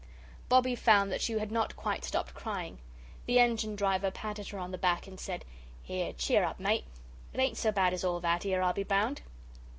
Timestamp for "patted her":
4.09-4.57